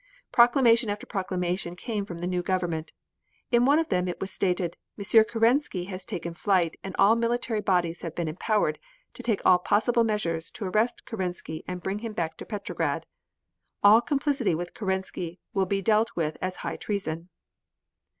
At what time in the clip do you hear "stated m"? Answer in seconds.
4.31-5.03